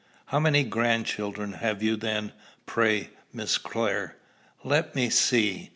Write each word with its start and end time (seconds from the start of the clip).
"How 0.25 0.39
many 0.39 0.63
grandchildren 0.63 1.53
have 1.53 1.83
you 1.83 1.95
then, 1.95 2.31
pray, 2.65 3.11
Miss 3.31 3.59
Clare?" 3.59 4.15
"Let 4.63 4.95
me 4.95 5.11
see." 5.11 5.69